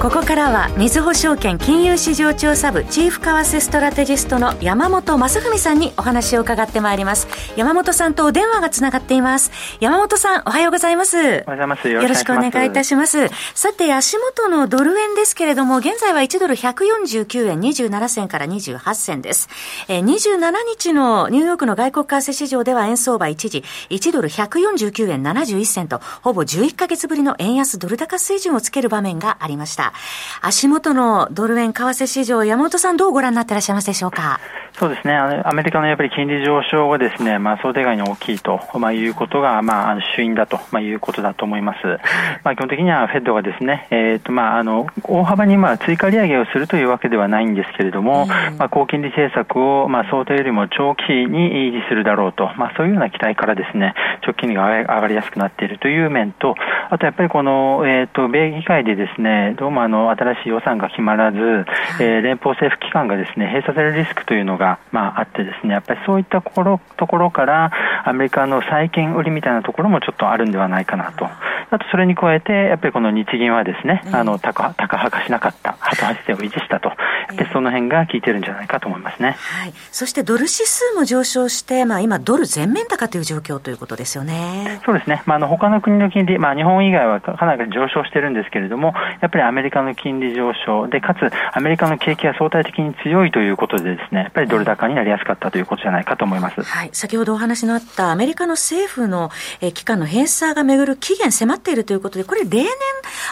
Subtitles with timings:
[0.00, 7.28] ここからは、みずほ証券金融市場調査部チーフ為替ストラテジストの山本雅文さんにお話を伺ってまいります。
[7.54, 9.50] 山本さんとお電話がつながっています。
[9.78, 11.18] 山本さん、おはようございます。
[11.18, 11.88] おはようございます。
[11.90, 13.28] よろしくお願いいたします。
[13.54, 19.50] さて、足元のドル円ですけれども、現在は1ドル149円27銭から28銭です。
[19.88, 29.89] えー、27日のニューヨークの外国為替市場では円相場一時1ドル149円71銭と、ほぼ11ヶ月ぶりの円安ドル高水準をつける場面がありました。
[30.42, 34.40] 足元のドル円為替市場、山本さんどうご覧になっていらっしゃいますでしょうか？
[34.72, 35.14] そうですね。
[35.14, 41.78] アメリカのやっぱり金利上昇がですね、まあ想定外に大きいと、まあ、いうことが、まあ、主因だと、まあ、いうことだと思います。
[42.44, 56.54] まあ、基本的にはフェッドがですね、えっ、ー、と、まあ、あの、大幅にまあ追加利上げをするというわけではないんですけれども、まあ、高金利政策を、まあ、想定よりも長期に維持するだろうと、まあ、そういうような期待からですね、直近利が上がりやすくなっているという面と、
[56.88, 61.38] あとやっぱりこの、えっ、ー、と、米議会でですね、どうもあの、新しい予算が決まらず、
[62.00, 67.72] えー、連邦政府機関がですね、閉鎖されるリスクというのが、まあ、あってですね、やっぱりそういったところところから、
[68.04, 71.26] アメリカの債券売りみたいなところもちょっとあるんではないかなと。
[71.26, 76.92] あとそれに加えて、やっぱりこの日銀はですね、あの、高、高派化しなかった、鳩八線を維持したと。
[77.36, 79.36] で、その辺が効いてるんじゃないかと思いますね。
[79.38, 79.72] はい。
[79.92, 84.80] そしてドル指数も上昇して、まあ今、ドル全面高という状況ということですよね。
[84.84, 85.22] そうですね。
[85.26, 96.62] まあ、あの、他の国の金利、まあ、日本以外はかなり上昇してるんですけれども、やっぱりアメリカの金利上昇で、かつ、アメリカの景気が相対的に強いということでですね、やっぱりドル高になりやすかったということじゃないかと思います。
[96.62, 96.90] はい。
[96.92, 102.66] 先ほどお話のあったアメリカの政府の、えー、機関の閉鎖がめぐる期限迫っているということで、これ例年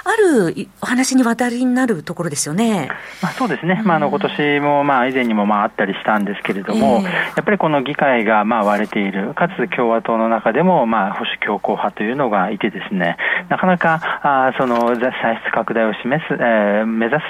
[0.04, 2.88] あるお話に渡りになるところですよね。
[3.22, 3.82] まあ、そうですね。
[3.88, 13.16] まあ、あの、今年も、まあ、以前にも、まあ、あったりしたんですけれども、えー、やっぱりこの議会が、まあ、割れている、かつ共和党の中でも、まあ、保守強硬派というのがいてですね、
[13.48, 17.24] なかなか、あその、歳出拡大を示す、えー、目指す、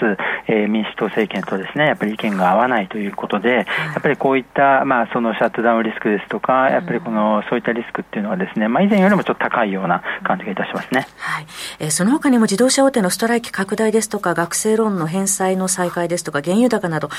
[0.48, 11.06] えー、民主党政権とですね、やっぱり意見が合わないということで、やっぱりこういった、まあ、そのシャットダウンリスクですとか、やっぱりこの、そういったリスクっていうのはですね、まあ、以前よりもちょっと高いような感じがいたしますね。
[11.18, 11.46] はい。
[11.78, 17.10] えー、その他にも自動車大手のストライキ拡大ですとか、学生ローンの返済の再開ですとか、原油高など、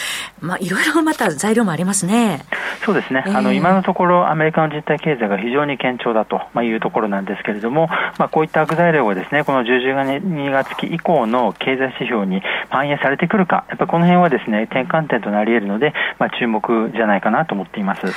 [0.41, 2.45] まあ、いろいろまた材料もありますね。
[2.85, 3.23] そうですね。
[3.25, 18.05] えー、あの、今のところ、アメリカの実体経済が非常に堅調だと、まあ、いうところなんですけれども、まあ、こういった悪材料がですね、この10、月期以降の経済指標に反映されてくるか、やっぱりこの辺はですね、転換点となり得るので、まあ、注目じゃないかなと思っています。
[18.05, 18.13] はい、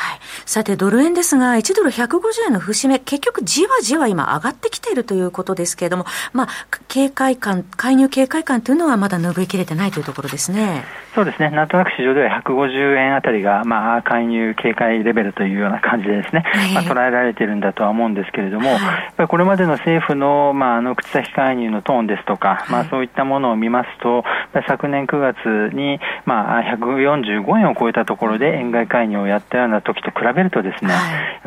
[0.47, 6.49] さて、ドル円ですが、1ドル150円の節目、結局じわじわ今上がってきているということですけれども、まあ、
[6.89, 10.85] 警戒感、介入警戒感というのはまだ拭いきれてないというところですね。
[11.15, 11.51] そうですね。
[11.51, 18.81] なんとなく市場では150円あたりが、まあ、介入警戒レベルというような感じでですね、まあ、捉えられているんだとは思うんですけれども、やっ
[19.17, 24.25] ぱりこれまでの政府の、まあ、あの、口先介入のトーンですとか、まあ、そういったものを見ますと、
[24.67, 30.99] 昨年9月に、まあ、145円を超えたところで円買い介入をやったような時と比べるとですね、や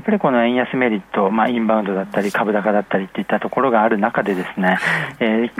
[0.01, 4.77] っぱりこの円安メリット、まあ、インバウンドだったり株高だったりっていったところがある中でですね、
[5.19, 5.51] えー、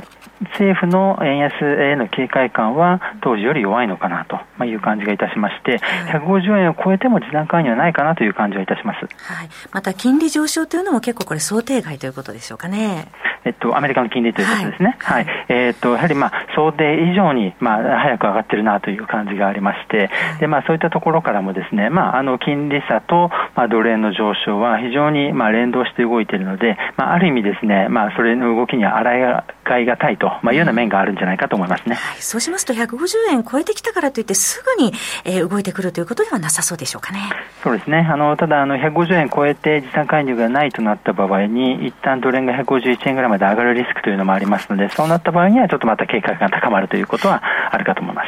[0.52, 5.80] 政府の円安への警戒感は当時より弱いのかなという感じがいたしまして、
[6.12, 9.00] 150円を超えても時段階にはないかなという感じがいたします。
[9.00, 9.50] はい。
[9.72, 13.12] また金利上昇というのも結構これ想定外ということでしょうかね。
[13.46, 14.98] えっと、アメリカの金利ということですね。
[15.00, 15.26] はい。
[15.26, 31.96] はい、えー、っと、やはりまあ、想定以上に、まあ、早く上がってるなという感じがありまして、で、まあ、そういったところからもですね、まあ、あの、金利差と、まあ、ドル円の上昇は非常に、まあ、連動して動いているので、まあ、ある意味ですね、まあ、それの動きには洗いがいがたいと、まあ、いうような面があるんじゃないかと思いますね。
[31.96, 32.22] はい。
[32.22, 37.20] そうしますと、150円超えてきたからといって、すぐに、えー、動いてくるということではなさそうでしょうかね。
[37.64, 38.08] そうですね。
[38.12, 47.42] あの、ただ、あの、150円超えて時短介入がないとなった場合に、一旦ドル円が151円ぐらいまで上がるリスクというのもありますので、そうなった場合には、ちょっとまた警戒が高まるということは
[47.72, 48.28] あるかと思います。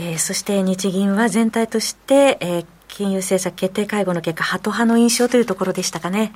[0.00, 0.10] はい。
[0.10, 6.32] えー、そして日銀は全体として、えー金融政策決定会合の結果、ハト派の印象というところでしたかね。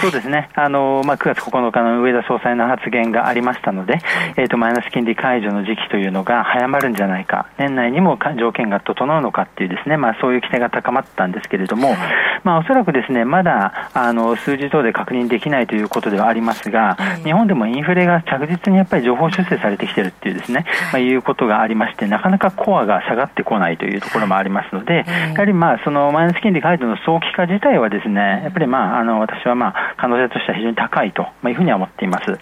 [0.00, 0.48] そうですね。
[0.54, 4.00] あの、まあ、9月9日の上田総裁の発言がありましたので、
[4.36, 11.98] えっ、ー、と、マイナス金利解除の時期というのが早まるんじゃないか、年内にも条件が整うのかっていうですね、まあ、そういう期待が高まったんですけれども、はい、
[12.44, 25.04] まあ、おそらくですね、まだ、あの、数字等で確認できないということではありますが、はい、日本でもインフレが着実にやっぱり情報修正されてきてるっていうですね、まあ、いうことがありまして、なかなかコアが下がってこないというところもありますので、
[25.34, 32.30] やはりまあ、そのマイナス金利解除の早期化自体はですね、やっぱりまあ、あの、私はまあ、可能性としては非常に高いというふうには思っています。
[32.30, 32.38] はい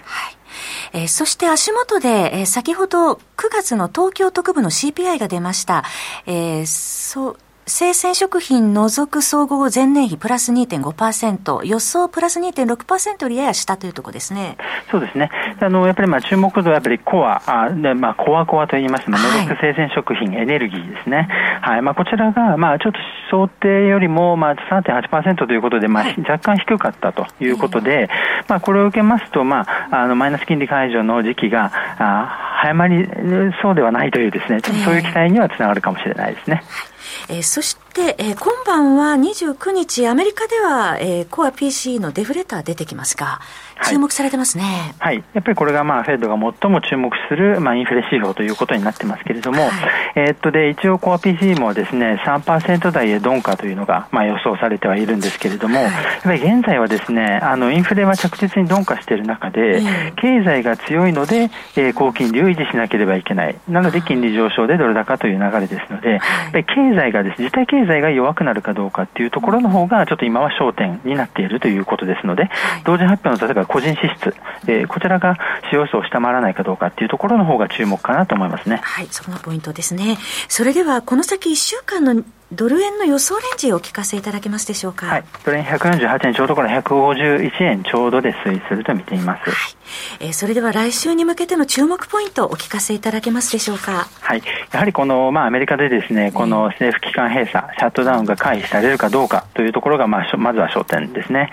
[0.93, 3.19] えー、そして足元で、えー、先ほど9
[3.53, 5.85] 月の東京特部の CPI が出ました。
[6.27, 7.38] えー、そう、
[7.69, 14.57] 生鮮食品除く総合前年比プラス2.5%、予想プラス2.6%よりやや下というところですね。
[14.89, 15.31] そうですね。
[15.59, 21.29] あの、やっぱりまあ注目度はやっぱりコア、あでまあコアコアと言いますま除く生鮮食品、エネルギーですね。
[21.61, 21.83] はい。
[21.83, 22.99] まあこちらが、まあちょっと
[23.33, 28.09] 想定よりもまあ3.8%ということで、まあ若干低かったということで、
[28.47, 33.06] まあこれを受けますと、まあ、あの、マイナス金利解除の時期が、あ早まり
[33.62, 36.62] そうではないというですね、そういう期待にはつながるかもしれないですね。
[37.29, 43.41] えー、そして、えー、今晩は29日、アメリカでは、えー、コア PC のデフレター出てきますが、
[43.89, 49.73] 注目されてますね、はい、はい、やっぱりこれが、まあ、フェッドが最も注目する、まあ、インフレ指標ということになってますけれども、はい、
[50.17, 59.83] えー、っとで一応、コア PC もですね3%台へ鈍化というのが、まあ、予想されてはいるんですけれども、はい、やっぱり現在はですねあのインフレは着実に鈍化している中で、
[60.17, 66.21] 経済が強いので、えー、高金利を維持しなければいけない、なので金利上昇でドル高という流れですので、やっ
[66.53, 72.50] ぱり経済がです、ね、実体経済が弱くなるかどうかっていうところの方が、ちょっと今は焦点になっているということですので、
[72.85, 74.35] 同時発表の例えば個人支出、
[74.67, 75.37] えー、こちらが
[75.71, 78.81] 使用数を下回らないかどうかっていうところの方が注目かなと思いますね。
[78.83, 80.19] はい、そこがポイントですね。
[80.49, 82.23] それでは、この先1週間の
[82.53, 85.07] ドル円の予想レンジをお聞かせいただけますでしょうか？
[85.07, 85.25] はい。
[85.45, 89.51] ドル円148円ちょうどから151円ちょうどで推移すると見ています。
[89.51, 89.77] はい。
[90.21, 94.07] えー、それでは来週に向けての注目ポイントをお聞かせいただけますでしょうか？
[94.21, 94.43] はい。
[94.71, 101.51] やはりこの、まあアメリカでですね、この政府機関閉鎖、シャットダウンが回避されるかどうかというところが、まあ、まずは焦点ですね。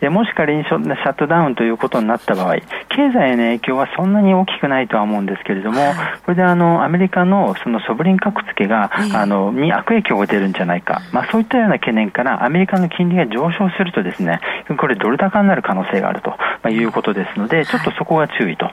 [0.00, 2.56] で、もし仮にシャットダウンということになった場合、
[2.88, 5.94] 経済への影響はそんなに大きくないとは思うんですけれども、
[6.24, 11.02] これであの、アメリカのそのソブリン格付けが、あの、に悪影響が出るんじゃないか。
[11.12, 14.40] まあ、そういったような懸念からアメリカの金利が上昇するとですね、
[14.78, 18.70] これドル高になる可能性があるということですので、ちょっとそこが注意と。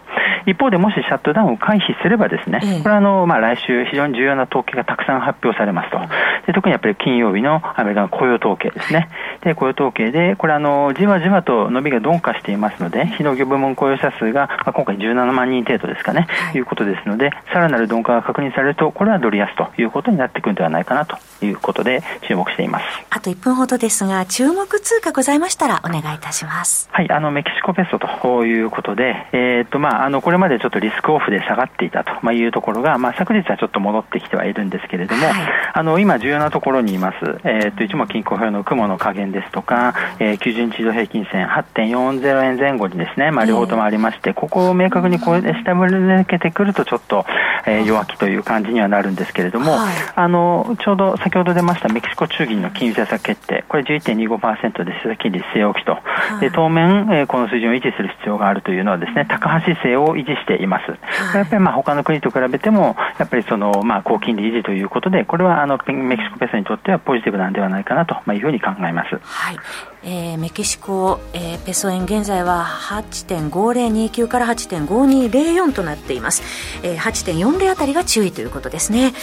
[0.49, 5.99] 一方でもしシャットダウンを回避すればですね、これはあの、まあ、来週非常に重要な統計がたくさん発表されますと。
[6.47, 9.09] で特にやっぱり金曜日のアメリカの雇用統計ですね。
[9.41, 22.85] で、雇用統計で、これあの、じわじわと伸びが鈍化していますので、非農業部門雇用者数が、まあ、今回17万人程度ですかね、ということですので、さらなる鈍化が確認されると、これはドル安ということになってくるんではないかなということで、注目しています。
[23.11, 26.89] あと1分ほどですが、注目通貨ございましたらお願いいたします。
[26.91, 35.33] はい、あの、メキシコペソということで、えー、っと、まあ、あの、これまでちょっとリスクオフで下がっていたというところが、まあ、昨日はちょっと戻ってきてはいるんですけれども、はい、
[35.73, 47.25] あの、今重要なところにいます、えー、っと、一目均衡表の雲の加減ですとか、えー、90日移動平均線8.40円前後にですね、まあ、両方ともありまして、ここを明確にこう下抜けてくるとちょっと、
[47.69, 60.91] えー、弱気という感じにはなるんですけれども、はい、あの、ちょうど先ほど出ましたメキシコ中銀の金融政策決定、これ11.25%で政策金利据え置きと、はい、で当面、えー、この水準を維持する必要があるというのはですね、高橋姿勢を維持しています。
[60.91, 60.97] は
[61.35, 69.19] い、やっぱりまあ他の国と比べても、やっぱりその、まあ、高金利維持ということで、これはあのメキシコペソにとってはポジティブなんではないかなというふうに考えます。
[69.21, 69.57] はい。
[70.03, 76.41] えー、メキシコ、えー、ペソ円現在は8.5029から8.5204となっています、
[76.83, 79.03] えー、8.40あたりが注意ということですね。
[79.03, 79.13] はい、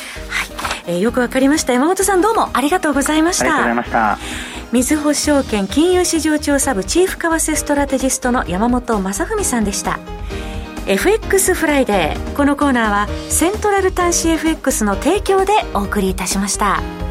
[0.86, 1.72] えー、よくわかりました。
[1.72, 3.44] 山本さんどうもありがとうございました。
[3.44, 4.56] ありがとうございました。
[4.72, 9.98] みずほ証券金融市場調査部チーフ為替ストラテジストの山本正文さんでした
[10.88, 17.05] FX フライデーこのコーナーはセントラル端子 FX の提供でお送りいたしました。